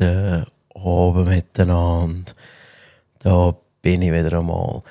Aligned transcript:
guten 0.00 0.46
Abend 0.74 1.28
miteinander. 1.28 2.32
Da 3.18 3.54
bin 3.82 4.02
ich 4.02 4.12
wieder 4.12 4.38
einmal. 4.38 4.82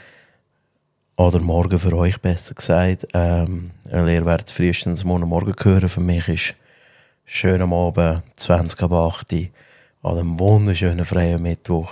Oder 1.16 1.42
morgen 1.42 1.80
für 1.80 1.98
euch 1.98 2.22
besser 2.22 2.54
gesagt. 2.54 3.08
Ähm, 3.14 3.72
ihr 3.92 4.26
werdet 4.26 4.52
frühestens 4.52 5.04
morgen 5.04 5.28
Morgen 5.28 5.56
hören. 5.62 5.90
Für 5.90 6.00
mich 6.00 6.28
ist 6.28 6.56
schön 7.26 7.62
am 7.62 7.74
Abend, 7.74 8.22
20 8.36 8.82
ab 8.84 8.92
8 8.92 9.34
Uhr, 9.34 9.48
an 10.04 10.18
einem 10.20 10.40
wunderschönen 10.40 11.06
freien 11.06 11.42
Mittwoch. 11.42 11.92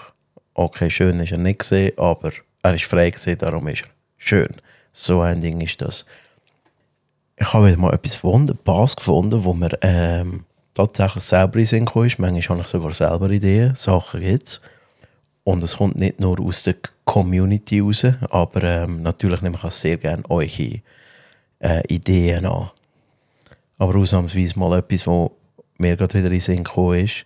Okay, 0.53 0.89
schön 0.89 1.19
ist 1.19 1.31
er 1.31 1.39
nicht 1.39 1.59
gesehen, 1.59 1.97
aber 1.97 2.31
er 2.61 2.73
ist 2.75 2.85
frei 2.85 3.09
gesehen, 3.09 3.37
darum 3.39 3.67
ist 3.67 3.81
er 3.81 3.89
schön. 4.17 4.55
So 4.93 5.21
ein 5.21 5.41
Ding 5.41 5.59
ist 5.61 5.81
das. 5.81 6.05
Ich 7.35 7.51
habe 7.51 7.67
wieder 7.67 7.77
mal 7.77 7.93
etwas 7.93 8.23
Wunderbares 8.23 8.95
gefunden, 8.95 9.43
wo 9.43 9.53
mir 9.53 9.77
ähm, 9.81 10.45
tatsächlich 10.77 11.23
selber 11.23 11.59
in 11.59 11.65
Sinn 11.65 11.85
gekommen 11.85 12.07
ist. 12.07 12.19
Manchmal 12.19 12.57
habe 12.57 12.65
ich 12.65 12.71
sogar 12.71 12.93
selber 12.93 13.29
Ideen, 13.29 13.75
Sachen 13.75 14.21
gibt. 14.21 14.61
Und 15.43 15.63
es 15.63 15.77
kommt 15.77 15.99
nicht 15.99 16.19
nur 16.19 16.39
aus 16.39 16.63
der 16.63 16.75
Community 17.05 17.79
raus, 17.79 18.05
aber 18.29 18.63
ähm, 18.63 19.01
natürlich 19.01 19.41
nehme 19.41 19.55
ich 19.55 19.63
auch 19.63 19.71
sehr 19.71 19.97
gerne 19.97 20.23
eure 20.29 20.81
äh, 21.59 21.87
Ideen 21.87 22.45
an. 22.45 22.69
Aber 23.77 23.95
ausnahmsweise 23.95 24.59
mal 24.59 24.77
etwas, 24.77 25.07
was 25.07 25.31
mir 25.77 25.95
gerade 25.95 26.19
wieder 26.19 26.31
in 26.31 26.39
Sinn 26.39 26.63
gekommen 26.63 27.05
ist. 27.05 27.25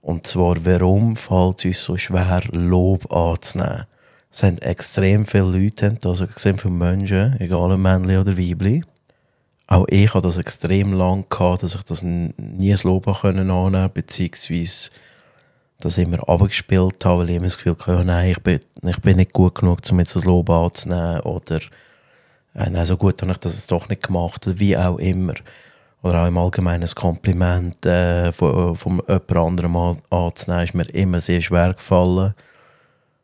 Und 0.00 0.26
zwar, 0.26 0.64
warum 0.64 1.16
fällt 1.16 1.58
es 1.58 1.64
uns 1.64 1.84
so 1.84 1.96
schwer, 1.96 2.42
Lob 2.52 3.10
anzunehmen? 3.12 3.86
Es 4.30 4.42
haben 4.42 4.58
extrem 4.58 5.24
viele 5.24 5.58
Leute, 5.58 5.96
also 6.04 6.24
extrem 6.24 6.58
viele 6.58 6.74
Menschen, 6.74 7.40
egal 7.40 7.72
ob 7.72 7.78
Männchen 7.78 8.18
oder 8.18 8.36
Weibchen. 8.36 8.84
Auch 9.66 9.86
ich 9.88 10.12
hatte 10.12 10.26
das 10.26 10.36
extrem 10.36 10.92
lang 10.92 11.26
gehabt, 11.28 11.62
dass 11.62 11.74
ich 11.74 11.82
das 11.82 12.02
nie 12.02 12.72
ein 12.72 12.78
Lob 12.82 13.08
annehmen 13.24 13.48
konnte, 13.48 13.88
beziehungsweise 13.88 14.90
das 15.78 15.98
immer 15.98 16.28
abgespielt 16.28 17.04
habe, 17.04 17.22
weil 17.22 17.30
ich 17.30 17.36
immer 17.36 17.46
das 17.46 17.56
Gefühl 17.56 17.76
hatte, 17.78 18.04
nein, 18.04 18.30
ich 18.30 18.40
bin, 18.40 18.60
ich 18.82 19.00
bin 19.00 19.16
nicht 19.16 19.32
gut 19.32 19.54
genug, 19.54 19.80
um 19.90 19.98
jetzt 19.98 20.16
das 20.16 20.24
Lob 20.24 20.50
anzunehmen 20.50 21.20
oder 21.20 21.60
äh, 22.54 22.70
nein, 22.70 22.86
so 22.86 22.96
gut 22.96 23.20
habe 23.22 23.32
ich 23.32 23.38
das 23.38 23.66
doch 23.66 23.88
nicht 23.88 24.02
gemacht, 24.02 24.42
wie 24.58 24.76
auch 24.76 24.98
immer. 24.98 25.34
Oder 26.02 26.22
auch 26.22 26.28
im 26.28 26.36
Allgemeinen 26.36 26.82
ein 26.82 26.94
Kompliment 26.94 27.84
äh, 27.86 28.30
von, 28.32 28.76
von 28.76 29.02
jemand 29.08 29.36
anderem 29.36 29.98
anzunehmen, 30.10 30.64
ist 30.64 30.74
mir 30.74 30.90
immer 30.90 31.20
sehr 31.20 31.40
schwer 31.40 31.72
gefallen. 31.72 32.34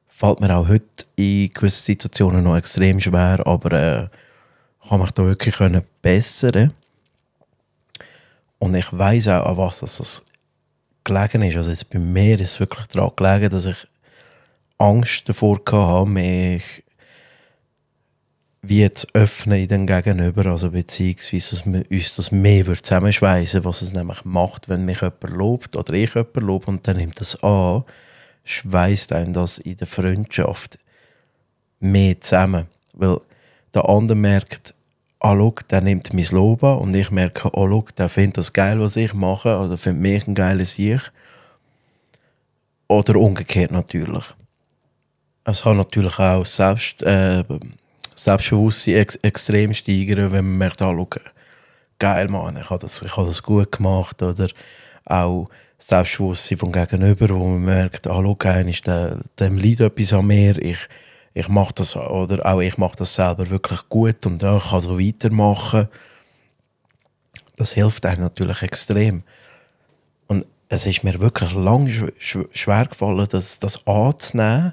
Fällt 0.08 0.40
mir 0.40 0.56
auch 0.56 0.68
heute 0.68 1.04
in 1.16 1.52
gewissen 1.52 1.84
Situationen 1.84 2.44
noch 2.44 2.56
extrem 2.56 2.98
schwer, 2.98 3.46
aber 3.46 3.72
äh, 3.72 4.08
kann 4.88 5.00
mich 5.00 5.10
da 5.12 5.24
wirklich 5.24 5.56
können 5.56 5.82
bessern 6.02 6.74
Und 8.58 8.74
ich 8.74 8.92
weiß 8.92 9.28
auch, 9.28 9.46
an 9.46 9.56
was 9.56 9.80
das 9.80 10.24
gelegen 11.04 11.42
ist. 11.42 11.56
Also 11.56 11.70
jetzt 11.70 11.90
bei 11.90 11.98
mir 11.98 12.38
ist 12.40 12.52
es 12.52 12.60
wirklich 12.60 12.86
daran 12.88 13.12
gelegen, 13.16 13.50
dass 13.50 13.66
ich 13.66 13.86
Angst 14.78 15.28
davor 15.28 15.60
hatte, 15.70 16.10
mich 16.10 16.82
wie 18.62 18.90
zu 18.92 19.06
öffnen 19.14 19.60
in 19.60 19.68
den 19.68 19.86
Gegenüber, 19.86 20.46
also 20.46 20.70
beziehungsweise, 20.70 21.56
dass 21.56 21.66
wir 21.66 21.90
uns 21.90 22.14
das 22.16 22.30
mehr 22.30 22.64
zusammenschweißen 22.64 23.64
was 23.64 23.80
es 23.80 23.94
nämlich 23.94 24.24
macht, 24.24 24.68
wenn 24.68 24.84
mich 24.84 25.00
jemand 25.00 25.30
lobt 25.30 25.76
oder 25.76 25.94
ich 25.94 26.14
jemand 26.14 26.36
lobe 26.36 26.66
und 26.66 26.86
dann 26.86 26.98
nimmt 26.98 27.20
das 27.20 27.42
an, 27.42 27.84
schweißt 28.44 29.12
einen 29.14 29.32
das 29.32 29.58
in 29.58 29.76
der 29.76 29.86
Freundschaft 29.86 30.78
mehr 31.78 32.20
zusammen. 32.20 32.66
Weil 32.92 33.18
der 33.74 33.88
andere 33.88 34.16
merkt, 34.16 34.74
ah, 35.20 35.36
schau, 35.36 35.54
der 35.70 35.80
nimmt 35.80 36.12
mein 36.12 36.26
Lob 36.30 36.64
an 36.64 36.78
und 36.78 36.94
ich 36.94 37.10
merke, 37.10 37.48
ah, 37.48 37.50
schau, 37.54 37.84
der 37.96 38.08
findet 38.08 38.38
das 38.38 38.52
geil, 38.52 38.80
was 38.80 38.96
ich 38.96 39.14
mache, 39.14 39.56
oder 39.58 39.76
findet 39.76 40.02
mich 40.02 40.26
ein 40.26 40.34
geiles 40.34 40.78
Ich. 40.78 41.02
Oder 42.88 43.16
umgekehrt 43.16 43.70
natürlich. 43.70 44.24
Es 45.44 45.62
kann 45.62 45.76
natürlich 45.76 46.18
auch 46.18 46.44
selbst, 46.44 47.02
äh, 47.02 47.44
Selbstbewusstsein 48.14 48.96
ex 48.96 49.16
extrem 49.16 49.72
steigern, 49.72 50.32
wenn 50.32 50.44
man 50.44 50.58
merkt, 50.58 50.82
ah, 50.82 50.92
schau, 50.94 51.08
geil, 51.98 52.28
Mann, 52.28 52.56
ich 52.56 52.68
habe 52.68 52.80
das, 52.80 53.00
habe 53.16 53.28
das 53.28 53.42
gut 53.42 53.72
gemacht. 53.72 54.22
Oder 54.22 54.48
auch 55.06 55.48
Selbstbewusstsein 55.78 56.58
vom 56.58 56.72
Gegenüber, 56.72 57.30
wo 57.30 57.46
man 57.46 57.64
merkt, 57.64 58.06
ah, 58.06 58.22
schau, 58.22 58.36
ist 58.66 58.86
der, 58.86 59.20
dem 59.38 59.56
liegt 59.56 59.80
etwas 59.80 60.12
an 60.12 60.26
mir, 60.26 60.58
ich 60.58 60.78
ich 61.32 61.48
mache 61.48 61.74
das, 61.74 61.96
oder 61.96 62.44
auch 62.46 62.60
ich 62.60 62.76
mache 62.78 62.96
das 62.96 63.14
selber 63.14 63.48
wirklich 63.50 63.88
gut 63.88 64.26
und 64.26 64.42
ja, 64.42 64.56
ich 64.56 64.70
kann 64.70 64.80
so 64.80 64.98
weitermachen. 64.98 65.88
Das 67.56 67.72
hilft 67.72 68.04
einem 68.06 68.22
natürlich 68.22 68.62
extrem. 68.62 69.22
Und 70.26 70.46
es 70.68 70.86
ist 70.86 71.04
mir 71.04 71.20
wirklich 71.20 71.52
lange 71.52 72.12
schwer 72.18 72.86
gefallen, 72.86 73.26
das, 73.30 73.58
das 73.58 73.86
anzunehmen, 73.86 74.72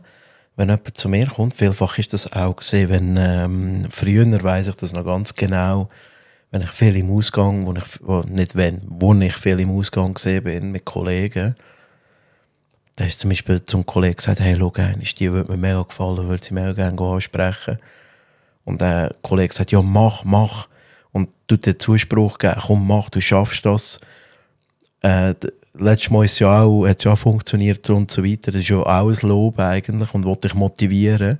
wenn 0.56 0.70
jemand 0.70 0.98
zu 0.98 1.10
mir 1.10 1.28
kommt. 1.28 1.54
Vielfach 1.54 1.98
ist 2.00 2.14
das 2.14 2.32
auch 2.34 2.56
gesehen, 2.56 2.90
wenn 2.90 3.18
ähm, 3.18 3.88
früher 3.92 4.26
weiß 4.44 4.68
ich 4.68 4.76
das 4.76 4.94
noch 4.94 5.06
ganz 5.06 5.36
genau, 5.36 5.90
wenn 6.52 6.62
ich 6.62 6.72
viel 6.72 6.96
im 6.96 7.12
Ausgang, 7.12 7.66
wo 7.66 7.74
ich, 7.74 8.00
wo, 8.02 8.22
nicht 8.22 8.56
wenn, 8.56 8.82
wo 8.88 9.14
ich 9.14 9.36
viel 9.36 9.60
im 9.60 9.72
Ausgang 9.78 10.14
gesehen 10.14 10.44
bin 10.44 10.72
mit 10.72 10.86
Kollegen, 10.86 11.56
da 12.98 13.06
ist 13.06 13.20
zum 13.20 13.30
Beispiel 13.30 13.64
zum 13.64 13.86
Kollegen 13.86 14.16
gesagt, 14.16 14.40
hey, 14.40 14.58
schau, 14.58 14.74
die 15.20 15.32
würde 15.32 15.52
mir 15.52 15.58
mega 15.58 15.84
gefallen, 15.84 16.28
würde 16.28 16.44
sie 16.44 16.54
mega 16.56 16.74
gerne 16.74 17.00
ansprechen. 17.00 17.78
Und 18.66 18.82
der 18.82 19.16
Kollege 19.22 19.54
sagt, 19.54 19.72
ja, 19.72 19.84
mach, 19.84 20.24
mach. 20.24 20.68
Und 21.12 21.30
tut 21.48 21.68
den 21.68 21.80
Zuspruch 21.80 22.40
geben, 22.40 22.60
komm, 22.60 22.88
mach, 22.88 23.12
du 23.12 23.22
schaffst 23.22 23.64
das. 23.66 24.00
Äh, 25.04 25.36
letztes 25.76 26.10
Mal 26.10 26.26
ist 26.26 26.40
ja 26.40 26.64
auch, 26.64 26.88
hat 26.88 26.98
es 26.98 27.04
ja 27.04 27.14
auch 27.14 27.20
funktioniert 27.20 27.88
und 27.92 28.10
so 28.10 28.26
weiter. 28.26 28.52
Das 28.52 28.62
ist 28.62 28.70
ja 28.70 28.78
auch 28.78 29.10
ein 29.10 29.30
Lob 29.30 29.60
eigentlich 29.60 30.14
und 30.16 30.26
wollte 30.26 30.48
dich 30.48 30.56
motivieren. 30.56 31.38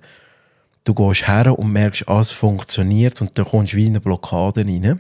Du 0.84 0.94
gehst 0.94 1.28
her 1.28 1.58
und 1.58 1.74
merkst, 1.74 2.08
ah, 2.08 2.22
es 2.22 2.30
funktioniert 2.30 3.20
und 3.20 3.36
dann 3.36 3.46
kommst 3.46 3.74
du 3.74 3.78
wie 3.78 3.88
in 3.88 3.94
eine 3.94 4.00
Blockade 4.00 4.62
rein. 4.62 5.00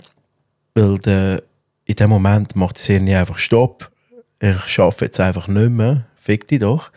Weil 0.73 0.97
der, 0.97 1.43
in 1.85 1.95
dem 1.95 2.09
Moment 2.09 2.55
macht 2.55 2.77
es 2.77 2.89
nicht 2.89 3.15
einfach 3.15 3.37
Stopp. 3.37 3.91
Ich 4.39 4.59
schaffe 4.65 5.05
jetzt 5.05 5.19
einfach 5.19 5.47
nicht 5.47 5.69
mehr 5.69 6.07
fick 6.27 6.45
dich 6.47 6.59
doch. 6.59 6.91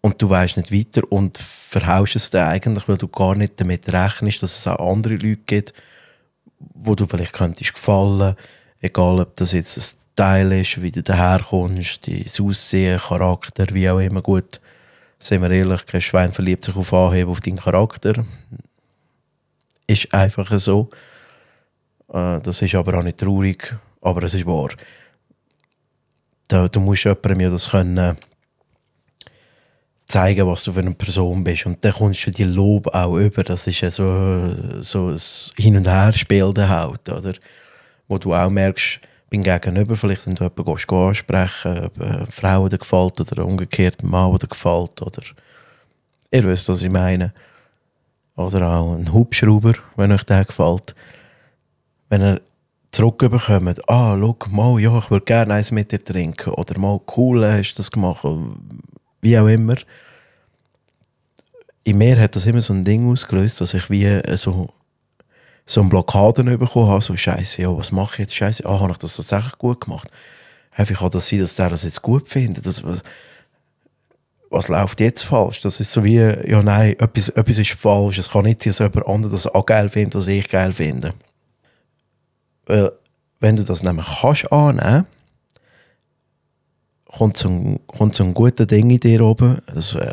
Und 0.00 0.22
du 0.22 0.30
weißt 0.30 0.56
nicht 0.56 0.72
weiter 0.72 1.02
und 1.10 1.36
verhaust 1.36 2.14
es 2.14 2.30
dann 2.30 2.48
eigentlich, 2.48 2.86
weil 2.86 2.96
du 2.96 3.08
gar 3.08 3.34
nicht 3.34 3.60
damit 3.60 3.92
rechnest, 3.92 4.40
dass 4.40 4.60
es 4.60 4.66
auch 4.68 4.92
andere 4.92 5.14
Leute 5.14 5.42
gibt, 5.46 5.74
wo 6.58 6.94
du 6.94 7.06
vielleicht 7.06 7.32
könntest 7.32 7.74
gefallen, 7.74 8.36
egal 8.80 9.18
ob 9.18 9.34
das 9.34 9.50
jetzt 9.50 9.76
ein 9.76 9.98
Teil 10.14 10.52
ist, 10.52 10.80
wie 10.80 10.92
du 10.92 11.02
daherkommst, 11.02 12.06
dein 12.06 12.24
Aussehen, 12.40 13.00
Charakter, 13.00 13.66
wie 13.72 13.90
auch 13.90 13.98
immer 13.98 14.22
gut. 14.22 14.60
Sind 15.18 15.42
wir 15.42 15.50
ehrlich, 15.50 15.84
kein 15.84 16.00
Schwein 16.00 16.30
verliebt 16.30 16.64
sich 16.64 16.76
auf 16.76 16.92
Anheben 16.92 17.32
auf 17.32 17.40
deinen 17.40 17.56
Charakter. 17.56 18.24
Ist 19.88 20.14
einfach 20.14 20.56
so. 20.56 20.88
Äh, 22.12 22.40
das 22.42 22.62
ist 22.62 22.74
aber 22.76 22.98
auch 22.98 23.02
nicht 23.02 23.18
traurig, 23.18 23.74
aber 24.02 24.22
es 24.22 24.34
ist 24.34 24.46
wahr. 24.46 24.70
Du 26.48 26.78
musst 26.78 27.04
jemandem 27.04 27.40
ja 27.40 27.50
das 27.50 27.70
können 27.70 28.16
zeigen, 30.06 30.46
was 30.46 30.64
du 30.64 30.72
für 30.72 30.80
eine 30.80 30.92
Person 30.92 31.42
bist. 31.42 31.66
Und 31.66 31.84
dann 31.84 31.92
kommst 31.92 32.26
du 32.26 32.30
die 32.30 32.44
Lob 32.44 32.86
auch 32.88 33.16
über. 33.16 33.42
Das 33.42 33.66
ist 33.66 33.80
ja 33.80 33.90
so, 33.90 34.54
so 34.80 35.08
ein 35.08 35.20
Hin- 35.56 35.76
und 35.76 35.88
Her-Spiel 35.88 36.54
halt, 36.56 37.08
oder? 37.08 37.32
Wo 38.08 38.18
du 38.18 38.34
auch 38.34 38.50
merkst, 38.50 39.00
beim 39.30 39.42
Gegenüber, 39.42 39.96
vielleicht 39.96 40.26
wenn 40.26 40.34
du 40.34 40.44
jemanden 40.44 40.94
ansprechen, 40.94 41.86
ob 41.86 42.00
eine 42.00 42.26
Frau 42.30 42.68
dir 42.68 42.78
gefällt 42.78 43.20
oder 43.20 43.44
umgekehrt 43.44 44.02
ein 44.02 44.10
Mann 44.10 44.36
dir 44.38 44.46
gefällt, 44.46 45.02
oder 45.02 45.22
ihr 46.30 46.44
wisst, 46.44 46.68
was 46.68 46.82
ich 46.82 46.90
meine. 46.90 47.32
Oder 48.36 48.70
auch 48.70 48.94
ein 48.94 49.12
Hubschrauber, 49.12 49.72
wenn 49.96 50.12
euch 50.12 50.22
der 50.24 50.44
gefällt. 50.44 50.94
Wenn 52.08 52.22
er 52.22 52.40
zurückbekommt, 52.92 53.88
ah, 53.88 54.16
schau 54.16 54.36
mal, 54.50 54.78
ja, 54.78 54.96
ich 54.98 55.10
würde 55.10 55.24
gerne 55.24 55.54
eins 55.54 55.72
mit 55.72 55.90
dir 55.90 56.02
trinken, 56.02 56.50
oder 56.50 56.78
mal, 56.78 57.00
cool, 57.16 57.44
hast 57.44 57.74
du 57.74 57.76
das 57.78 57.90
gemacht, 57.90 58.24
wie 59.26 59.38
auch 59.38 59.48
immer. 59.48 59.76
In 61.82 61.98
mir 61.98 62.18
hat 62.20 62.36
das 62.36 62.46
immer 62.46 62.62
so 62.62 62.72
ein 62.72 62.84
Ding 62.84 63.10
ausgelöst, 63.10 63.60
dass 63.60 63.74
ich 63.74 63.90
wie 63.90 64.04
äh, 64.04 64.36
so, 64.36 64.68
so 65.66 65.80
eine 65.80 65.90
Blockade 65.90 66.44
bekommen 66.56 66.88
habe, 66.88 67.02
so 67.02 67.16
Scheiße, 67.16 67.62
ja, 67.62 67.76
was 67.76 67.90
mache 67.90 68.14
ich 68.14 68.18
jetzt? 68.20 68.34
Scheiße, 68.34 68.64
ah, 68.66 68.80
habe 68.80 68.92
ich 68.92 68.98
das 68.98 69.16
tatsächlich 69.16 69.58
gut 69.58 69.80
gemacht? 69.82 70.08
Wie 70.76 70.94
kann 70.94 71.10
das 71.10 71.28
sein, 71.28 71.40
dass 71.40 71.56
der 71.56 71.70
das 71.70 71.84
jetzt 71.84 72.02
gut 72.02 72.28
findet? 72.28 72.66
Das, 72.66 72.84
was, 72.84 73.02
was 74.50 74.68
läuft 74.68 75.00
jetzt 75.00 75.22
falsch? 75.22 75.60
Das 75.60 75.80
ist 75.80 75.90
so 75.90 76.04
wie, 76.04 76.18
ja 76.18 76.62
nein, 76.62 76.96
etwas, 76.98 77.30
etwas 77.30 77.58
ist 77.58 77.72
falsch. 77.72 78.18
Es 78.18 78.30
kann 78.30 78.44
nicht 78.44 78.62
sein, 78.62 78.70
dass 78.70 78.78
jemand 78.78 79.08
anderes 79.08 79.42
das 79.42 79.54
auch 79.54 79.66
geil 79.66 79.88
findet, 79.88 80.14
was 80.14 80.28
ich 80.28 80.48
geil 80.48 80.72
finde. 80.72 81.14
Weil, 82.66 82.92
wenn 83.40 83.56
du 83.56 83.64
das 83.64 83.82
nämlich 83.82 84.06
kannst 84.20 84.52
annehmen, 84.52 85.06
kommt 87.16 87.36
so 87.36 87.48
ein, 87.48 87.80
kommt 87.86 88.14
so 88.14 88.24
ein 88.24 88.34
guter 88.34 88.66
Ding 88.66 88.90
in 88.90 89.00
dir 89.00 89.20
oben, 89.22 89.58
also, 89.66 89.98
äh, 89.98 90.12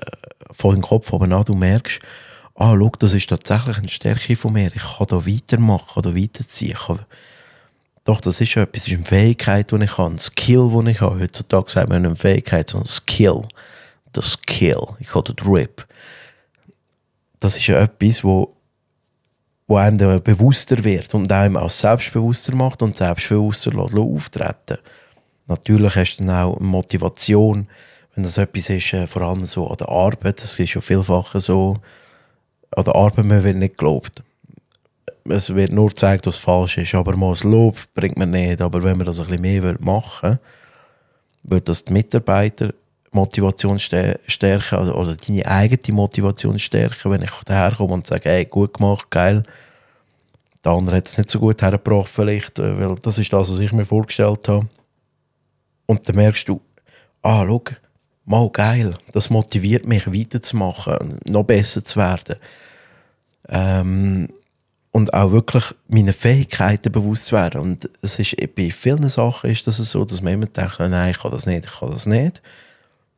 voll 0.52 0.76
im 0.76 0.82
Kopf 0.82 1.12
oben 1.12 1.34
an, 1.34 1.44
du 1.44 1.54
merkst, 1.54 2.00
ah, 2.56 2.76
schau, 2.78 2.92
das 3.00 3.14
ist 3.14 3.30
tatsächlich 3.30 3.78
eine 3.78 3.90
Stärke 3.90 4.36
von 4.36 4.54
mir, 4.54 4.72
ich 4.74 4.82
kann 4.82 5.08
da 5.08 5.26
weitermachen, 5.26 5.88
kann 5.94 6.04
da 6.04 6.16
weiterziehen, 6.16 6.78
kann 6.78 7.00
doch, 8.06 8.20
das 8.20 8.42
ist 8.42 8.58
etwas, 8.58 8.84
das 8.84 8.88
ist 8.92 8.96
eine 8.96 9.06
Fähigkeit, 9.06 9.72
die 9.72 9.84
ich 9.84 9.98
habe, 9.98 10.14
ein 10.14 10.20
Skill, 10.20 10.70
den 10.70 10.88
ich 10.88 11.00
habe. 11.00 11.22
Heutzutage 11.22 11.72
sagt 11.72 11.88
man 11.88 12.02
nicht 12.02 12.10
eine 12.10 12.16
Fähigkeit, 12.18 12.70
sondern 12.70 12.86
ein 12.88 12.92
Skill. 12.92 13.44
Der 14.14 14.24
Skill, 14.24 14.88
ich 15.00 15.16
habe 15.16 15.34
den 15.34 15.38
Drip. 15.38 15.88
Das 17.40 17.56
ist 17.56 17.68
ja 17.68 17.80
etwas, 17.80 18.26
wo, 18.26 18.58
wo 19.68 19.78
einem 19.78 19.98
dann 19.98 20.22
bewusster 20.22 20.84
wird 20.84 21.14
und 21.14 21.32
einem 21.32 21.56
auch 21.56 21.70
selbstbewusster 21.70 22.54
macht 22.54 22.82
und 22.82 22.98
selbstbewusster 22.98 23.72
auftreten 23.78 24.80
Natürlich 25.48 25.95
hast 25.95 26.18
du 26.18 26.25
dann 26.25 26.36
auch 26.36 26.60
Motivation, 26.60 27.68
wenn 28.16 28.24
das 28.24 28.38
etwas 28.38 28.69
ist, 28.69 28.94
äh, 28.94 29.07
vor 29.07 29.24
allem 29.24 29.44
so 29.45 29.68
an 29.68 29.78
der 29.78 29.90
Arbeit, 29.90 30.42
das 30.42 30.57
ist 30.60 30.74
ja 30.74 30.81
vielfach 30.81 31.34
so, 31.40 31.78
an 32.72 32.84
der 32.84 32.95
Arbeit 32.95 33.25
man 33.25 33.44
wird 33.44 33.57
nicht 33.57 33.78
gelobt 33.78 34.24
es 35.30 35.54
wird 35.54 35.72
nur 35.72 35.90
gezeigt, 35.90 36.25
was 36.28 36.38
falsch 36.38 36.78
ist. 36.78 36.95
Aber 36.95 37.16
mal 37.16 37.30
das 37.30 37.44
Lob 37.44 37.78
bringt 37.94 38.18
man 38.18 38.31
nicht. 38.31 38.62
Aber 38.62 38.84
wenn 38.84 38.98
man 38.98 39.06
das 39.06 39.19
ein 39.19 39.28
bisschen 39.28 39.42
mehr 39.42 39.75
machen 39.80 40.31
will, 40.31 40.40
wird 41.44 41.69
das 41.69 41.86
die 41.86 41.94
Mitarbeiter 41.94 42.74
Motivation 43.12 43.78
stärken 43.78 44.80
oder, 44.80 44.98
oder 44.98 45.16
deine 45.16 45.45
eigene 45.45 45.95
Motivation 45.95 46.57
stärken, 46.57 47.12
wenn 47.12 47.22
ich 47.22 47.31
daherkomme 47.45 47.94
und 47.94 48.07
sage, 48.07 48.30
hey, 48.30 48.45
gut 48.45 48.74
gemacht, 48.74 49.10
geil. 49.12 49.44
Der 50.66 50.72
andere 50.72 50.95
hat 50.95 51.07
es 51.07 51.18
nicht 51.18 51.30
so 51.30 51.40
gut 51.40 51.62
hergebracht 51.62 52.10
vielleicht, 52.10 52.57
äh, 52.57 52.80
weil 52.80 52.95
das 52.95 53.19
ist 53.19 53.31
das, 53.31 53.51
was 53.51 53.60
ich 53.60 53.72
mir 53.72 53.86
vorgestellt 53.86 54.48
habe. 54.48 54.68
Und 55.85 56.07
dann 56.07 56.15
merkst 56.15 56.47
du, 56.47 56.62
ah, 57.21 57.45
schau, 57.45 57.63
mal 58.25 58.50
geil, 58.50 58.97
das 59.12 59.30
motiviert 59.30 59.85
mich 59.85 60.07
weiterzumachen, 60.07 61.19
noch 61.25 61.44
besser 61.44 61.83
zu 61.83 62.00
werden. 62.00 62.35
Ähm, 63.50 64.30
und 64.91 65.13
auch 65.13 65.31
wirklich 65.31 65.65
meine 65.88 66.13
Fähigkeiten 66.13 66.91
bewusst 66.91 67.25
zu 67.25 67.35
werden. 67.35 67.62
Und 67.62 67.89
es 68.01 68.19
ist, 68.19 68.35
bei 68.56 68.69
vielen 68.69 69.09
Sachen 69.09 69.50
ist 69.50 69.65
das 69.65 69.77
so, 69.77 70.06
dass 70.06 70.21
man 70.21 70.33
immer 70.33 70.45
denkt, 70.45 70.80
nein, 70.80 71.12
ich 71.12 71.19
kann 71.19 71.31
das 71.31 71.47
nicht, 71.47 71.65
ich 71.65 71.80
kann 71.80 71.91
das 71.91 72.06
nicht. 72.06 72.41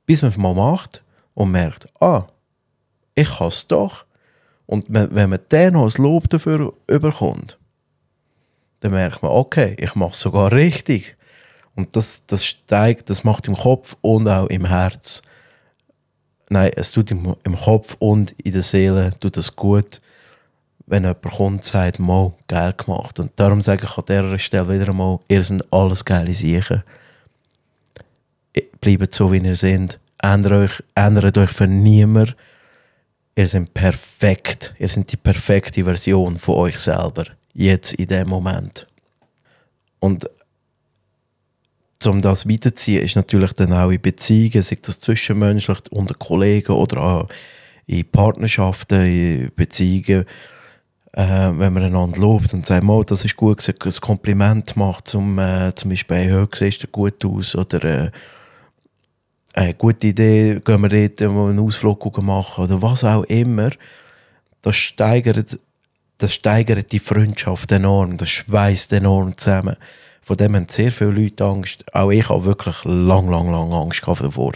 Bis 0.05 0.21
man 0.21 0.31
es 0.31 0.37
mal 0.37 0.55
macht 0.55 1.03
und 1.33 1.51
merkt, 1.51 1.87
ah, 2.01 2.27
ich 3.13 3.29
kann 3.29 3.49
es 3.49 3.67
doch. 3.67 4.05
Und 4.65 4.85
wenn 4.87 5.29
man 5.29 5.39
dann 5.49 5.73
noch 5.73 5.93
ein 5.93 6.01
Lob 6.01 6.29
dafür 6.29 6.73
überkommt, 6.87 7.57
dann 8.79 8.91
merkt 8.91 9.21
man, 9.21 9.31
okay, 9.31 9.75
ich 9.77 9.95
mache 9.95 10.11
es 10.11 10.21
sogar 10.21 10.51
richtig. 10.51 11.14
Und 11.75 11.95
das, 11.95 12.23
das 12.25 12.45
steigt, 12.45 13.09
das 13.09 13.23
macht 13.23 13.47
im 13.47 13.55
Kopf 13.55 13.97
und 14.01 14.27
auch 14.27 14.47
im 14.47 14.65
Herz. 14.65 15.21
Nein, 16.49 16.71
es 16.75 16.91
tut 16.91 17.11
im, 17.11 17.35
im 17.43 17.57
Kopf 17.57 17.95
und 17.99 18.31
in 18.43 18.53
der 18.53 18.63
Seele 18.63 19.11
tut 19.19 19.35
das 19.37 19.55
gut 19.55 19.99
wenn 20.87 21.03
jemand 21.03 21.21
kommt 21.21 21.39
und 21.41 21.63
sagt, 21.63 21.99
mal, 21.99 22.33
geil 22.47 22.73
gemacht. 22.73 23.19
Und 23.19 23.31
darum 23.35 23.61
sage 23.61 23.85
ich 23.85 23.97
an 23.97 24.03
dieser 24.07 24.39
Stelle 24.39 24.69
wieder 24.69 24.89
einmal, 24.89 25.19
ihr 25.27 25.43
seid 25.43 25.65
alles 25.71 26.05
geile 26.05 26.33
Sachen. 26.33 26.83
Bleibt 28.79 29.13
so, 29.13 29.31
wie 29.31 29.37
ihr 29.37 29.55
seid. 29.55 29.99
Ändert 30.21 30.53
euch, 30.53 30.83
ändert 30.93 31.37
euch 31.37 31.51
für 31.51 31.67
niemand. 31.67 32.35
Ihr 33.35 33.47
seid 33.47 33.73
perfekt. 33.73 34.73
Ihr 34.77 34.87
seid 34.87 35.11
die 35.11 35.17
perfekte 35.17 35.83
Version 35.83 36.35
von 36.35 36.55
euch 36.55 36.77
selber. 36.77 37.25
Jetzt, 37.53 37.93
in 37.93 38.07
dem 38.07 38.29
Moment. 38.29 38.87
Und 39.99 40.29
um 42.05 42.21
das 42.21 42.47
weiterzuziehen, 42.47 43.03
ist 43.03 43.15
natürlich 43.15 43.53
dann 43.53 43.73
auch 43.73 43.89
in 43.89 44.01
Beziehungen, 44.01 44.61
sei 44.61 44.77
das 44.81 44.99
zwischenmenschlich 44.99 45.79
unter 45.91 46.13
Kollegen 46.13 46.73
oder 46.73 47.01
auch 47.01 47.27
in 47.87 48.09
Partnerschaften, 48.09 49.05
in 49.05 49.51
Beziehungen, 49.55 50.25
äh, 51.13 51.51
wenn 51.53 51.73
man 51.73 51.83
einander 51.83 52.19
lobt 52.19 52.53
und 52.53 52.65
sagt, 52.65 52.83
oh, 52.85 53.03
das 53.03 53.23
ist 53.23 53.37
gut, 53.37 53.67
ein 53.67 53.93
Kompliment 54.01 54.75
macht, 54.75 55.07
zum, 55.07 55.39
äh, 55.39 55.73
zum 55.73 55.89
Beispiel, 55.89 56.17
hey, 56.17 56.47
siehst 56.53 56.83
du 56.83 56.87
gut 56.87 57.23
aus 57.23 57.55
oder 57.55 57.83
äh, 57.83 58.11
eine 59.53 59.73
gute 59.73 60.07
Idee, 60.07 60.59
gehen 60.59 60.81
wir 60.81 60.89
dort 60.89 61.21
einen 61.21 61.59
Ausflug 61.59 62.21
machen 62.21 62.65
oder 62.65 62.81
was 62.81 63.03
auch 63.05 63.23
immer, 63.23 63.69
das 64.61 64.75
steigert, 64.75 65.57
das 66.17 66.33
steigert 66.33 66.91
die 66.91 66.99
Freundschaft 66.99 67.71
enorm, 67.71 68.17
das 68.17 68.29
schweißt 68.29 68.91
enorm 68.93 69.37
zusammen. 69.37 69.77
Von 70.25 70.37
dem 70.37 70.55
haben 70.55 70.67
sehr 70.67 70.91
viele 70.91 71.11
Leute 71.11 71.45
Angst. 71.45 71.85
Auch 71.93 72.09
ich 72.09 72.27
habe 72.29 72.45
wirklich 72.45 72.83
lang, 72.83 73.29
lang, 73.29 73.51
lang 73.51 73.71
Angst 73.71 74.01
davor 74.07 74.53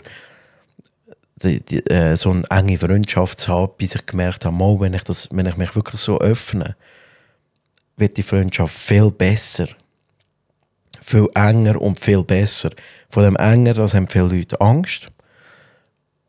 die, 1.43 1.63
die, 1.63 1.85
äh, 1.91 2.15
so 2.17 2.31
eine 2.31 2.43
enge 2.49 2.77
Freundschaft 2.77 3.39
zu 3.39 3.53
haben, 3.53 3.73
bis 3.77 3.93
ich 3.93 4.05
gemerkt 4.07 4.45
habe, 4.45 4.55
mal, 4.55 4.79
wenn, 4.79 4.95
ich 4.95 5.03
das, 5.03 5.29
wenn 5.31 5.45
ich 5.45 5.57
mich 5.57 5.75
wirklich 5.75 6.01
so 6.01 6.19
öffne, 6.19 6.75
wird 7.97 8.17
die 8.17 8.23
Freundschaft 8.23 8.75
viel 8.75 9.11
besser. 9.11 9.67
Viel 11.01 11.29
enger 11.35 11.79
und 11.79 11.99
viel 11.99 12.23
besser. 12.23 12.71
Von 13.11 13.23
dem 13.23 13.35
enger, 13.35 13.75
das 13.75 13.93
haben 13.93 14.09
viele 14.09 14.25
Leute 14.25 14.59
Angst. 14.59 15.07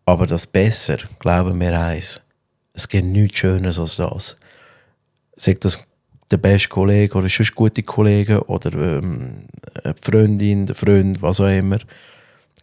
Aber 0.04 0.26
das 0.26 0.46
besser, 0.46 0.98
glauben 1.18 1.58
wir 1.58 1.78
eins, 1.80 2.20
es 2.74 2.88
gibt 2.88 3.06
nichts 3.06 3.38
Schönes 3.38 3.78
als 3.78 3.96
das. 3.96 4.36
Sagt 5.36 5.64
das 5.64 5.86
der 6.30 6.36
beste 6.36 6.68
Kollege 6.68 7.18
oder 7.18 7.28
sonst 7.28 7.54
gute 7.54 7.82
Kollege 7.82 8.44
oder 8.46 8.72
ähm, 8.72 9.46
eine 9.82 9.94
Freundin, 10.00 10.66
der 10.66 10.76
Freund, 10.76 11.20
was 11.22 11.40
auch 11.40 11.48
immer, 11.48 11.78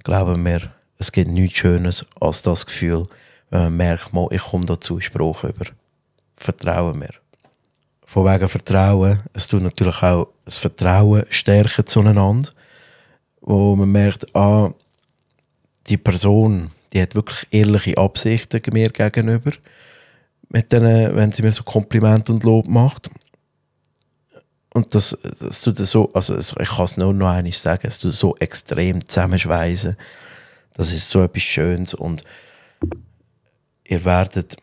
glauben 0.03 0.45
wir, 0.45 0.71
es 0.97 1.11
gibt 1.11 1.29
nichts 1.29 1.59
Schönes 1.59 2.05
als 2.19 2.41
das 2.41 2.65
Gefühl, 2.65 3.05
wenn 3.49 3.63
man 3.63 3.77
merkt, 3.77 4.13
mal, 4.13 4.27
ich 4.31 4.41
komme 4.41 4.65
dazu 4.65 4.99
Spruch 4.99 5.43
über. 5.43 5.65
Vertrauen 6.35 6.99
mir. 6.99 7.13
Von 8.05 8.25
wegen 8.25 8.47
Vertrauen, 8.47 9.19
es 9.33 9.47
tut 9.47 9.61
natürlich 9.61 10.01
auch 10.01 10.29
das 10.45 10.57
Vertrauen 10.57 11.25
stärken 11.29 11.85
zueinander, 11.85 12.49
wo 13.41 13.75
man 13.75 13.91
merkt, 13.91 14.33
ah, 14.35 14.71
die 15.87 15.97
Person, 15.97 16.69
die 16.93 17.01
hat 17.01 17.15
wirklich 17.15 17.47
ehrliche 17.51 17.97
Absichten 17.97 18.61
mir 18.71 18.89
gegenüber, 18.89 19.51
mit 20.49 20.71
denen, 20.71 21.15
wenn 21.15 21.31
sie 21.31 21.43
mir 21.43 21.51
so 21.51 21.63
Kompliment 21.63 22.29
und 22.29 22.43
Lob 22.43 22.67
macht. 22.67 23.09
Und 24.77 24.95
das, 24.95 25.17
das 25.39 25.61
tut 25.61 25.77
so, 25.77 26.13
also 26.13 26.37
ich 26.37 26.69
kann 26.69 26.85
es 26.85 26.97
nur 26.97 27.13
noch 27.13 27.29
einmal 27.29 27.51
sagen, 27.53 27.87
es 27.87 27.99
tut 27.99 28.13
so 28.13 28.35
extrem 28.37 29.05
zusammenschweißen 29.05 29.97
das 30.77 30.93
ist 30.93 31.09
so 31.09 31.23
etwas 31.23 31.41
Schönes 31.41 31.93
und 31.95 32.23
ihr 33.83 34.05
werdet, 34.05 34.55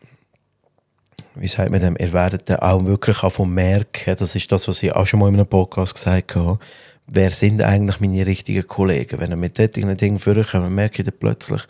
wie 1.35 1.47
sagt 1.49 1.69
man 1.69 1.81
dem, 1.81 1.97
ihr 1.99 2.13
werdet 2.13 2.49
dann 2.49 2.59
auch 2.59 2.83
wirklich 2.85 3.21
auch 3.21 3.37
merken, 3.45 4.15
das 4.17 4.33
ist 4.33 4.51
das, 4.51 4.67
was 4.67 4.81
ich 4.81 4.95
auch 4.95 5.05
schon 5.05 5.19
mal 5.19 5.27
in 5.27 5.35
einem 5.35 5.45
Podcast 5.45 5.93
gesagt 5.93 6.35
habe, 6.35 6.57
wer 7.05 7.29
sind 7.31 7.61
eigentlich 7.61 7.99
meine 7.99 8.25
richtigen 8.25 8.65
Kollegen? 8.65 9.19
Wenn 9.19 9.31
ihr 9.31 9.35
mit 9.35 9.57
solchen 9.57 9.97
Dingen 9.97 10.19
vorkommt, 10.19 10.71
merke 10.71 11.01
ich 11.01 11.05
dann 11.05 11.19
plötzlich, 11.19 11.61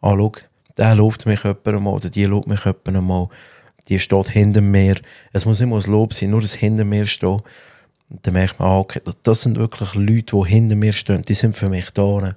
ah, 0.00 0.14
schau, 0.16 0.32
der 0.78 0.94
lobt 0.94 1.26
mich 1.26 1.44
jemand 1.44 1.66
einmal 1.68 1.94
oder 1.94 2.08
die 2.08 2.24
lobt 2.24 2.48
mich 2.48 2.64
jemand 2.64 2.88
einmal, 2.88 3.28
die 3.88 3.98
steht 3.98 4.28
hinter 4.28 4.62
mir. 4.62 4.96
Es 5.32 5.44
muss 5.44 5.60
immer 5.60 5.76
ein 5.76 5.90
Lob 5.90 6.14
sein, 6.14 6.30
nur 6.30 6.40
das 6.40 6.54
hinter 6.54 6.84
mir 6.84 7.06
steht. 7.06 7.42
Und 8.10 8.26
dann 8.26 8.34
merkt 8.34 8.58
man, 8.58 8.68
ah, 8.68 8.78
okay, 8.80 9.00
das 9.22 9.42
sind 9.42 9.56
wirklich 9.56 9.94
Leute, 9.94 10.36
die 10.36 10.48
hinter 10.48 10.74
mir 10.74 10.92
stehen, 10.92 11.22
die 11.22 11.34
sind 11.34 11.56
für 11.56 11.68
mich 11.68 11.90
da. 11.90 12.34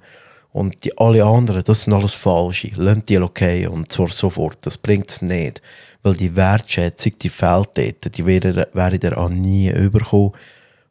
Und 0.52 0.84
die, 0.84 0.96
alle 0.96 1.24
anderen, 1.24 1.64
das 1.64 1.82
sind 1.82 1.92
alles 1.92 2.12
Falsche. 2.12 2.70
Lasst 2.76 3.08
die 3.08 3.18
okay 3.18 3.66
und 3.66 3.90
zwar 3.90 4.08
sofort. 4.08 4.58
Das 4.62 4.78
bringt 4.78 5.10
es 5.10 5.20
nicht. 5.20 5.60
Weil 6.04 6.14
die 6.14 6.36
Wertschätzung, 6.36 7.18
die 7.20 7.28
fehlt 7.28 7.70
dort. 7.74 8.16
Die 8.16 8.24
werdet 8.24 9.04
ihr 9.04 9.18
auch 9.18 9.28
nie 9.28 9.68
überkommen, 9.70 10.30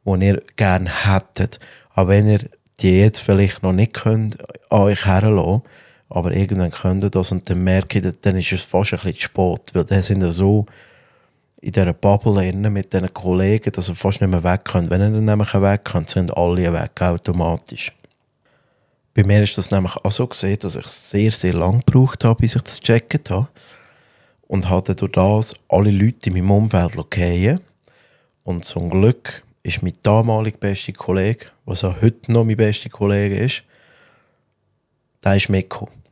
die 0.05 0.25
ihr 0.25 0.43
gerne 0.57 0.89
hättet. 1.05 1.59
Aber 1.91 2.09
wenn 2.09 2.27
ihr 2.27 2.39
die 2.81 2.99
jetzt 2.99 3.21
vielleicht 3.21 3.63
noch 3.63 3.71
nicht 3.71 3.93
könnt, 3.93 4.37
an 4.69 4.81
euch 4.81 5.05
herlassen, 5.05 5.61
aber 6.09 6.35
irgendwann 6.35 6.71
könnt 6.71 7.03
ihr 7.03 7.09
das 7.09 7.31
und 7.31 7.49
dann 7.49 7.63
merkt 7.63 7.95
ihr, 7.95 8.11
dann 8.11 8.35
ist 8.35 8.51
es 8.51 8.63
fast 8.63 8.93
ein 8.93 8.99
bisschen 8.99 9.13
zu 9.13 9.21
spät. 9.21 9.61
Weil 9.73 9.85
dann 9.85 10.03
sind 10.03 10.21
ihr 10.21 10.33
so 10.33 10.65
in 11.63 11.71
dieser 11.71 11.93
Bubble 11.93 12.51
mit 12.53 12.91
diesen 12.91 13.13
Kollegen, 13.13 13.71
dass 13.71 13.87
ihr 13.87 13.95
fast 13.95 14.19
nicht 14.19 14.29
mehr 14.29 14.43
weg 14.43 14.65
könnt. 14.65 14.89
Wenn 14.89 14.99
ihr 14.99 15.11
dann 15.11 15.23
nämlich 15.23 15.53
weg 15.53 15.85
könnt, 15.85 16.09
sind 16.09 16.35
alle 16.35 16.73
weg 16.73 17.01
automatisch. 17.01 17.93
Bei 19.13 19.23
mir 19.23 19.43
ist 19.43 19.57
das 19.57 19.71
nämlich 19.71 19.95
auch 19.95 20.11
so 20.11 20.27
gesehen, 20.27 20.59
dass 20.59 20.75
ich 20.75 20.85
sehr, 20.87 21.31
sehr 21.31 21.53
lange 21.53 21.79
gebraucht 21.79 22.25
habe, 22.25 22.41
bis 22.41 22.55
ich 22.55 22.63
das 22.63 22.81
gecheckt 22.81 23.29
habe. 23.29 23.47
Und 24.47 24.69
hatte 24.69 24.93
durch 24.93 25.13
das 25.13 25.55
alle 25.69 25.89
Leute 25.89 26.29
in 26.29 26.33
meinem 26.33 26.51
Umfeld 26.51 26.91
fallen. 26.91 27.61
Und 28.43 28.65
zum 28.65 28.89
Glück 28.89 29.41
ist 29.63 29.81
mein 29.81 29.93
damaliger 30.03 30.57
bester 30.57 30.91
Kollege, 30.91 31.45
was 31.63 31.85
auch 31.85 32.01
heute 32.01 32.29
noch 32.29 32.43
mein 32.43 32.57
bester 32.57 32.89
Kollege 32.89 33.37
ist, 33.37 33.63
der 35.23 35.37
ist 35.37 35.47
mitgekommen. 35.47 36.02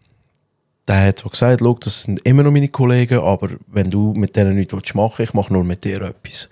Der 0.92 1.08
hat 1.08 1.20
so 1.20 1.30
gesagt, 1.30 1.62
Schau, 1.62 1.74
das 1.76 2.04
sind 2.04 2.20
immer 2.26 2.44
noch 2.44 2.52
meine 2.52 2.68
Kollegen, 2.68 3.20
aber 3.20 3.52
wenn 3.68 3.90
du 3.90 4.14
mit 4.14 4.36
denen 4.36 4.56
nichts 4.56 4.94
machen 4.94 5.14
willst, 5.20 5.30
ich 5.30 5.34
mache 5.34 5.54
nur 5.54 5.64
mit 5.64 5.86
dir 5.86 6.02
etwas. 6.02 6.50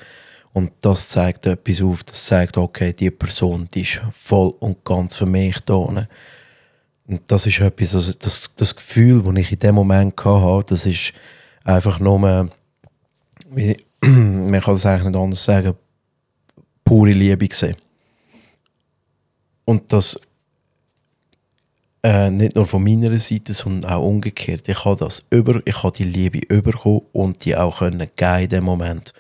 Und 0.53 0.72
das 0.79 1.10
zeigt 1.10 1.46
etwas 1.46 1.81
auf, 1.81 2.05
das 2.05 2.25
zeigt, 2.25 2.55
okay, 2.55 2.93
die 2.93 3.12
Person, 3.12 3.67
die 3.75 3.81
ist 3.81 4.00
voll 4.13 4.53
und 4.60 4.86
ganz 4.86 5.17
für 5.17 5.25
mich 5.25 5.60
da. 5.65 5.74
Und 5.74 6.08
das 7.27 7.48
ist 7.48 7.60
etwas, 7.60 7.93
also 7.93 8.13
das, 8.17 8.55
das 8.55 8.74
Gefühl, 8.74 9.22
das 9.24 9.38
ich 9.39 9.51
in 9.51 9.60
dem 9.60 9.75
Moment 9.75 10.13
hatte, 10.24 10.69
das 10.69 10.86
ist 10.86 11.12
einfach 11.65 12.00
nur, 12.00 12.50
wie, 13.50 13.75
man 14.05 14.62
kann 14.62 14.75
das 14.75 14.86
eigentlich 14.86 15.10
nicht 15.10 15.17
anders 15.17 15.43
sagen, 15.43 15.74
pure 16.86 17.12
Liebe 17.12 17.46
gesehen. 17.46 17.75
und 19.65 19.91
das 19.91 20.17
äh, 22.03 22.29
nicht 22.29 22.56
nur 22.56 22.65
von 22.65 22.84
meiner 22.84 23.18
Seite, 23.20 23.53
sondern 23.53 23.91
auch 23.91 24.06
umgekehrt. 24.06 24.70
Ich 24.70 24.86
habe 24.86 24.98
das 24.98 25.25
über, 25.29 25.62
ich 25.65 25.84
habe 25.84 25.96
die 25.96 26.06
Liebe 26.06 26.39
überkommen 26.39 27.01
und 27.12 27.44
die 27.44 27.56
auch 27.56 27.79
können 27.79 28.08
geben 28.15 28.44
in 28.44 28.50
dem 28.50 28.63
Moment. 28.63 29.13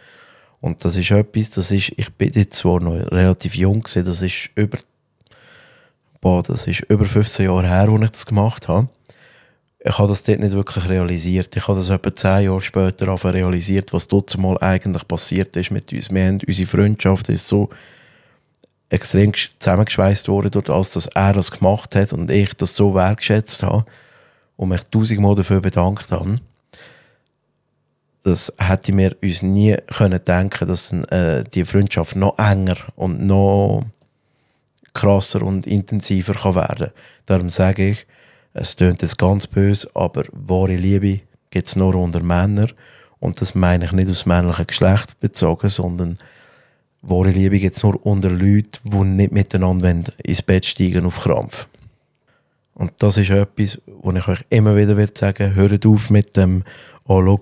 Und 0.61 0.83
das 0.83 0.95
ist 0.95 1.11
etwas, 1.11 1.49
das 1.51 1.71
ist, 1.71 1.93
ich 1.95 2.09
bin 2.13 2.31
jetzt 2.33 2.57
zwar 2.57 2.79
noch 2.81 2.95
relativ 3.11 3.55
jung 3.55 3.81
gewesen, 3.81 4.05
das 4.05 4.21
ist 4.21 4.49
über, 4.55 4.77
boah, 6.21 6.43
das 6.43 6.67
ist 6.67 6.81
über 6.89 7.05
15 7.05 7.45
Jahre 7.45 7.67
her, 7.67 7.89
als 7.89 8.03
ich 8.03 8.11
das 8.11 8.25
gemacht 8.25 8.67
habe. 8.67 8.89
Ich 9.81 9.97
habe 9.97 10.09
das 10.09 10.23
dort 10.23 10.41
nicht 10.41 10.51
wirklich 10.51 10.89
realisiert. 10.89 11.55
Ich 11.55 11.65
habe 11.65 11.77
das 11.77 11.89
etwa 11.89 12.13
10 12.13 12.43
Jahre 12.43 12.59
später 12.59 13.07
realisiert, 13.33 13.93
was 13.93 14.09
dort 14.09 14.37
mal 14.37 14.57
eigentlich 14.59 15.07
passiert 15.07 15.55
ist 15.55 15.71
mit 15.71 15.91
uns. 15.93 16.11
Wir 16.11 16.25
haben, 16.25 16.41
unsere 16.45 16.67
Freundschaft 16.67 17.29
ist 17.29 17.47
so 17.47 17.69
extrem 18.89 19.33
zusammengeschweißt 19.33 20.27
worden, 20.27 20.51
durch 20.51 20.65
das, 20.65 20.91
dass 20.91 21.07
er 21.07 21.33
das 21.33 21.51
gemacht 21.51 21.95
hat 21.95 22.13
und 22.13 22.29
ich 22.29 22.53
das 22.55 22.75
so 22.75 22.95
wertgeschätzt 22.95 23.63
habe 23.63 23.85
und 24.57 24.69
mich 24.69 24.83
tausendmal 24.91 25.35
dafür 25.35 25.61
bedankt 25.61 26.11
habe. 26.11 26.39
Das 28.23 28.53
hätte 28.57 28.91
mir 28.91 29.15
uns 29.21 29.41
nie 29.41 29.77
können 29.95 30.23
denken, 30.23 30.67
dass 30.67 30.91
äh, 30.91 31.43
die 31.43 31.63
Freundschaft 31.63 32.15
noch 32.15 32.37
enger 32.37 32.75
und 32.95 33.25
noch 33.25 33.85
krasser 34.93 35.43
und 35.43 35.65
intensiver 35.65 36.33
kann 36.33 36.55
werden. 36.55 36.91
Darum 37.25 37.49
sage 37.49 37.91
ich, 37.91 38.05
es 38.53 38.75
klingt 38.75 39.01
jetzt 39.01 39.17
ganz 39.17 39.47
böse, 39.47 39.87
aber 39.93 40.23
wahre 40.31 40.75
Liebe 40.75 41.21
gibt 41.51 41.67
es 41.67 41.75
nur 41.75 41.95
unter 41.95 42.21
Männern 42.21 42.71
und 43.19 43.39
das 43.39 43.55
meine 43.55 43.85
ich 43.85 43.91
nicht 43.91 44.09
aus 44.09 44.25
männlichem 44.25 44.67
Geschlecht 44.67 45.19
bezogen, 45.19 45.69
sondern 45.69 46.17
Wahre 47.01 47.31
Liebe 47.31 47.65
es 47.65 47.83
nur 47.83 48.05
unter 48.05 48.29
Leuten, 48.29 48.71
die 48.83 48.97
nicht 48.97 49.31
miteinander 49.31 50.03
ins 50.23 50.41
Bett 50.41 50.65
steigen 50.65 51.05
auf 51.05 51.21
Krampf. 51.21 51.67
Und 52.73 52.93
das 52.99 53.17
ist 53.17 53.29
etwas, 53.29 53.81
wo 53.87 54.11
ich 54.11 54.27
euch 54.27 54.39
immer 54.49 54.75
wieder 54.75 54.95
will 54.97 55.09
sagen 55.13 55.55
hört 55.55 55.85
auf 55.85 56.09
mit 56.09 56.35
dem, 56.37 56.63
oh, 57.05 57.21
schau, 57.21 57.39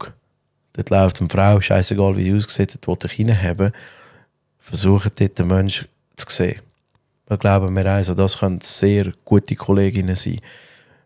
dort 0.73 0.89
läuft 0.89 1.19
eine 1.19 1.29
Frau, 1.29 1.61
scheißegal 1.61 2.17
wie 2.17 2.25
sie 2.25 2.33
aussieht, 2.33 2.77
dort 2.81 3.03
will 3.03 3.11
ich 3.11 3.19
reinhaben. 3.19 3.71
Versucht 4.59 5.19
dort 5.19 5.37
den 5.37 5.47
Menschen 5.47 5.87
zu 6.15 6.25
sehen. 6.29 6.59
Wir 7.27 7.37
glauben 7.37 7.73
mir 7.73 7.85
also, 7.85 8.13
das 8.13 8.39
können 8.39 8.61
sehr 8.61 9.13
gute 9.25 9.55
Kolleginnen 9.55 10.15
sein. 10.15 10.39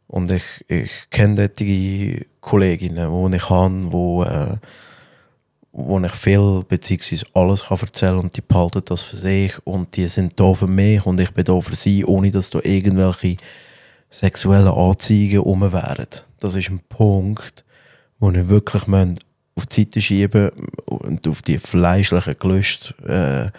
Und 0.07 0.31
ich, 0.31 0.43
ich 0.67 0.91
kenne 1.09 1.49
solche 1.57 2.25
Kolleginnen, 2.41 3.31
die 3.31 3.37
ich 3.37 3.49
habe, 3.49 3.89
die 3.91 4.57
wo 5.73 5.99
ich 5.99 6.11
viel 6.11 6.63
bzw. 6.67 7.23
alles 7.33 7.63
kann 7.65 7.79
erzählen 7.79 8.19
und 8.19 8.35
die 8.35 8.41
behalten 8.41 8.81
das 8.85 9.03
für 9.03 9.17
sich 9.17 9.53
und 9.65 9.95
die 9.95 10.07
sind 10.07 10.39
da 10.39 10.53
für 10.53 10.67
mich 10.67 11.05
und 11.05 11.19
ich 11.21 11.31
bin 11.31 11.45
da 11.45 11.59
für 11.61 11.75
sie, 11.75 12.03
ohne 12.05 12.31
dass 12.31 12.49
da 12.49 12.59
irgendwelche 12.63 13.37
sexuellen 14.09 14.67
Anzeigen 14.67 15.39
rum 15.39 15.61
wären. 15.61 16.07
Das 16.39 16.55
ist 16.55 16.69
ein 16.69 16.81
Punkt, 16.89 17.63
wo 18.19 18.31
ich 18.31 18.49
wirklich 18.49 18.83
auf 19.55 19.65
die 19.67 19.83
Seite 19.83 20.01
schieben 20.01 20.51
und 20.85 21.27
auf 21.27 21.41
die 21.41 21.59
fleischlichen 21.59 22.35
Gelüste 22.37 23.51
äh, 23.53 23.57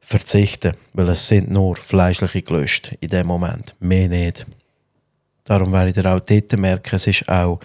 verzichten, 0.00 0.74
weil 0.92 1.08
es 1.08 1.26
sind 1.26 1.50
nur 1.50 1.74
fleischliche 1.74 2.42
Gelüste 2.42 2.96
in 3.00 3.08
dem 3.08 3.26
Moment, 3.26 3.74
mehr 3.80 4.08
nicht. 4.08 4.46
Darum 5.44 5.72
werde 5.72 5.90
ich 5.90 6.06
auch 6.06 6.20
dort 6.20 6.52
merken, 6.58 6.94
es 6.94 7.06
ist 7.06 7.28
auch, 7.28 7.60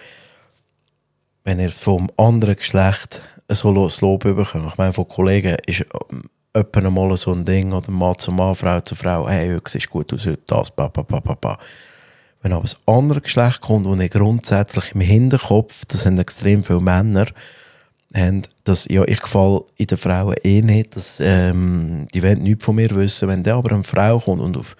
wenn 1.44 1.60
ihr 1.60 1.70
vom 1.70 2.10
anderen 2.16 2.56
Geschlecht 2.56 3.20
so 3.54 3.72
das 3.72 4.00
Lob 4.00 4.24
bekommen. 4.24 4.68
Ich 4.68 4.78
meine, 4.78 4.92
von 4.92 5.08
Kollegen 5.08 5.56
ist 5.66 5.84
öppe 6.54 6.90
mal 6.90 7.16
so 7.16 7.32
ein 7.32 7.44
Ding, 7.44 7.72
oder 7.72 7.90
Mann 7.90 8.16
zu 8.18 8.30
Mann, 8.30 8.54
Frau 8.54 8.80
zu 8.80 8.94
Frau, 8.94 9.28
hey, 9.28 9.54
heute 9.54 9.70
siehst 9.70 9.90
gut 9.90 10.12
aus, 10.12 10.26
heute 10.26 10.42
das, 10.46 10.70
pa, 10.70 10.88
pa, 10.88 11.02
pa, 11.02 11.20
pa, 11.20 11.34
pa. 11.34 11.58
Wenn 12.42 12.52
aber 12.52 12.62
das 12.62 12.76
andere 12.86 13.20
Geschlecht 13.20 13.60
kommt, 13.60 13.86
wo 13.86 13.94
ich 13.94 14.10
grundsätzlich 14.10 14.94
im 14.94 15.00
Hinterkopf, 15.00 15.84
das 15.86 16.02
sind 16.02 16.18
extrem 16.18 16.62
viele 16.64 16.80
Männer, 16.80 17.26
haben, 18.14 18.42
dass 18.64 18.86
ja, 18.90 19.04
ich 19.06 19.20
gefalle 19.20 19.64
in 19.76 19.86
den 19.86 19.98
Frauen 19.98 20.36
eh 20.42 20.60
nicht, 20.60 20.96
dass, 20.96 21.18
ähm, 21.20 22.08
die 22.12 22.22
wollen 22.22 22.42
nichts 22.42 22.64
von 22.64 22.76
mir 22.76 22.90
wissen. 22.90 23.28
Wenn 23.28 23.42
dann 23.42 23.58
aber 23.58 23.74
eine 23.74 23.84
Frau 23.84 24.18
kommt 24.18 24.42
und 24.42 24.56
auf 24.56 24.76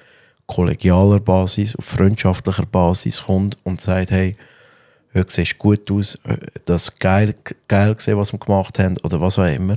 kollegialer 0.46 1.20
Basis, 1.20 1.76
auf 1.76 1.84
freundschaftlicher 1.84 2.66
Basis 2.66 3.22
kommt 3.22 3.56
und 3.62 3.80
sagt, 3.80 4.10
hey, 4.10 4.36
heute 5.14 5.32
siehst 5.32 5.58
gut 5.58 5.90
aus, 5.90 6.18
das 6.64 6.94
geil, 6.96 7.34
geil 7.68 7.94
gesehen, 7.94 8.16
was 8.16 8.32
wir 8.32 8.38
gemacht 8.38 8.78
haben 8.78 8.96
oder 9.02 9.20
was 9.20 9.38
auch 9.38 9.44
immer, 9.44 9.76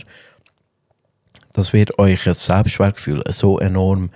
das 1.54 1.74
wird 1.74 1.98
euch 2.00 2.24
das 2.24 2.46
Selbstwertgefühl 2.46 3.24
so 3.30 3.60
enorm 3.60 4.10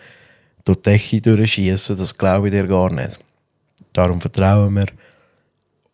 durch 0.66 0.82
die 0.82 0.92
Decke 0.92 1.22
durchschießen, 1.22 1.98
das 1.98 2.18
glaube 2.18 2.48
ich 2.48 2.54
dir 2.54 2.68
gar 2.68 2.92
nicht. 2.92 3.20
Darum 3.94 4.22
vertrauen 4.22 4.76
wir, 4.76 4.88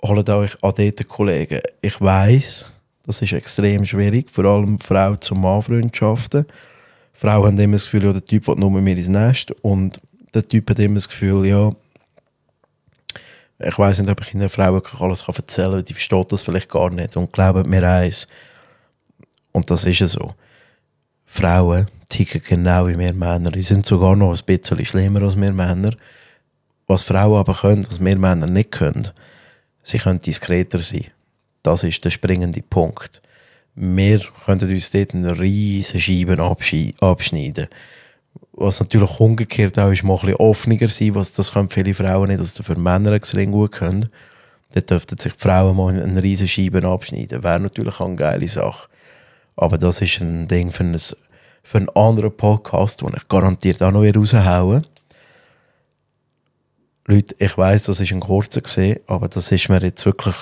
holt 0.04 0.30
euch 0.30 0.64
an 0.64 0.74
diese 0.78 1.04
Kollegen. 1.06 1.62
Ich 1.82 2.02
weiß, 2.02 2.66
das 3.06 3.22
ist 3.22 3.34
extrem 3.34 3.86
schwierig, 3.86 4.30
vor 4.32 4.46
allem 4.46 4.80
Frau 4.80 5.16
zu 5.16 5.36
Mann 5.36 5.62
Freundschaften. 5.62 6.46
Frauen 7.14 7.46
haben 7.46 7.60
immer 7.60 7.74
das 7.74 7.84
Gefühl, 7.84 8.06
ja, 8.06 8.12
der 8.12 8.26
Typ 8.26 8.48
will 8.48 8.56
nur 8.56 8.72
mit 8.82 8.98
ins 8.98 9.08
Nest 9.08 9.52
und 9.62 10.02
der 10.34 10.48
Typ 10.48 10.70
hat 10.70 10.80
immer 10.80 10.96
das 10.96 11.08
Gefühl, 11.08 11.46
ja, 11.46 11.72
ich 13.60 13.78
weiß 13.78 14.00
nicht, 14.00 14.10
ob 14.10 14.22
ich 14.22 14.34
einer 14.34 14.50
Frau 14.50 14.74
wirklich 14.74 15.00
alles 15.00 15.24
erzählen 15.28 15.72
kann, 15.72 15.86
die 15.86 15.94
versteht 15.94 16.32
das 16.32 16.42
vielleicht 16.42 16.70
gar 16.70 16.90
nicht 16.90 17.16
und 17.16 17.32
glaubt 17.32 17.68
mir 17.68 17.88
eins. 17.88 18.28
Und 19.52 19.70
das 19.72 19.86
ist 19.86 20.00
ja 20.00 20.08
so. 20.08 20.34
Frauen 21.26 21.88
ticken 22.10 22.42
genau 22.46 22.88
wie 22.88 23.00
wir 23.00 23.14
Männer. 23.14 23.52
Die 23.52 23.62
sind 23.62 23.86
sogar 23.86 24.16
noch 24.16 24.38
ein 24.38 24.46
bisschen 24.46 24.86
schlimmer 24.86 25.22
als 25.22 25.40
wir 25.40 25.54
Männer. 25.54 25.96
Was 26.88 27.04
Frauen 27.04 27.40
aber 27.40 27.54
können, 27.54 27.86
was 27.90 28.04
wir 28.04 28.18
Männer 28.18 28.48
nicht 28.48 28.72
können, 28.72 29.10
sie 29.84 29.98
können 29.98 30.20
diskreter 30.20 30.80
sein. 30.80 31.08
Das 31.64 31.84
ist 31.84 32.04
der 32.04 32.12
springende 32.12 32.62
Punkt. 32.62 33.22
Wir 33.74 34.20
können 34.46 34.70
uns 34.70 34.92
dort 34.92 35.16
eine 35.16 35.40
riesige 35.40 36.00
Scheibe 36.00 36.42
abschneiden 37.00 37.68
was 38.58 38.80
natürlich 38.80 39.20
umgekehrt 39.20 39.78
auch 39.78 39.92
ist, 39.92 40.04
mal 40.04 40.14
ein 40.16 40.22
bisschen 40.22 40.36
offener 40.36 40.88
sein, 40.88 41.16
was 41.16 41.34
das 41.34 41.52
können 41.52 41.70
viele 41.70 41.94
Frauen 41.94 42.30
nicht, 42.30 42.40
dass 42.40 42.54
das 42.54 42.66
für 42.66 42.76
Männer 42.76 43.12
extrem 43.12 43.52
gut 43.52 43.74
können. 43.74 44.10
Dann 44.74 44.86
dürften 44.86 45.18
sich 45.18 45.34
die 45.34 45.40
Frauen 45.40 45.76
mal 45.76 46.02
eine 46.02 46.24
riesen 46.24 46.48
Scheibe 46.48 46.86
abschneiden. 46.86 47.44
Wäre 47.44 47.60
natürlich 47.60 48.00
auch 48.00 48.08
eine 48.08 48.16
geile 48.16 48.48
Sache. 48.48 48.88
Aber 49.56 49.78
das 49.78 50.02
ist 50.02 50.22
ein 50.22 50.48
Ding 50.48 50.72
für, 50.72 50.84
ein, 50.84 50.98
für 51.64 51.78
einen 51.78 51.90
anderen 51.90 52.36
Podcast, 52.36 53.02
den 53.02 53.14
ich 53.16 53.28
garantiert 53.28 53.82
auch 53.84 53.92
noch 53.92 54.04
raushauen 54.04 54.86
Leute, 57.08 57.36
ich 57.38 57.56
weiß, 57.56 57.84
das 57.84 58.00
ist 58.00 58.12
ein 58.12 58.20
kurzer 58.20 58.62
gesehen, 58.62 59.00
aber 59.06 59.28
das 59.28 59.52
ist 59.52 59.70
mir 59.70 59.80
jetzt 59.82 60.06
wirklich 60.08 60.36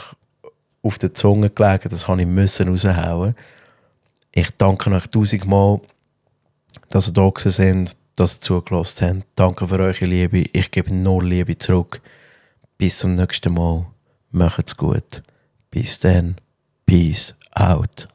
auf 0.82 0.98
der 0.98 1.14
Zunge 1.14 1.50
gelegen, 1.50 1.90
das 1.90 2.08
habe 2.08 2.22
ich 2.22 2.28
müssen 2.28 2.70
raushauen. 2.70 3.36
Ich 4.32 4.50
danke 4.58 4.90
euch 4.92 5.08
tausendmal, 5.08 5.82
dass 6.90 7.10
ihr 7.10 7.14
da 7.14 7.32
sind, 7.36 7.98
dass 8.16 8.38
ihr 8.38 8.42
zugelassen 8.42 9.20
habt. 9.20 9.28
Danke 9.36 9.68
für 9.68 9.80
eure 9.80 10.06
Liebe. 10.06 10.46
Ich 10.54 10.72
gebe 10.72 10.96
nur 10.96 11.24
Liebe 11.24 11.58
zurück. 11.58 12.02
Bis 12.78 13.00
zum 13.00 13.16
nächsten 13.16 13.54
Mal. 13.54 13.88
Macht's 14.32 14.78
gut. 14.78 15.24
Bis 15.72 16.00
dann. 16.00 16.36
Peace 16.86 17.36
out. 17.56 18.08